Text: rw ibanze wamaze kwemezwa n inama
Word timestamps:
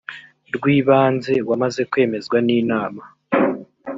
rw 0.55 0.63
ibanze 0.77 1.33
wamaze 1.49 1.81
kwemezwa 1.91 2.37
n 2.47 2.49
inama 2.59 3.01